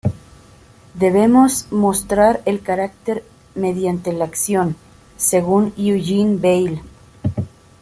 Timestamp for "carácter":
2.63-3.23